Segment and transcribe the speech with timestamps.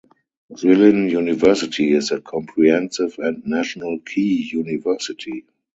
[0.53, 5.45] Jilin University is a comprehensive and national key university.